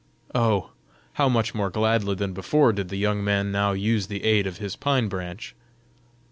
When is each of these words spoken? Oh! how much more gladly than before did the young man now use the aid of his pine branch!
Oh! 0.33 0.71
how 1.13 1.29
much 1.29 1.53
more 1.53 1.69
gladly 1.69 2.15
than 2.15 2.33
before 2.33 2.73
did 2.73 2.89
the 2.89 2.95
young 2.97 3.23
man 3.23 3.51
now 3.51 3.73
use 3.73 4.07
the 4.07 4.23
aid 4.23 4.47
of 4.47 4.57
his 4.57 4.75
pine 4.75 5.07
branch! 5.09 5.53